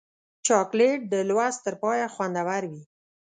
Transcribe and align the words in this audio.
چاکلېټ 0.45 0.99
د 1.13 1.15
لوست 1.29 1.59
تر 1.65 1.73
پایه 1.83 2.07
خوندور 2.13 2.63
وي. 2.71 2.83